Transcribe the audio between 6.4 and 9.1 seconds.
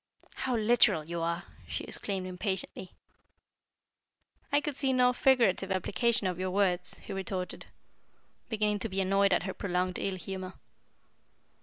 words," he retorted, beginning to be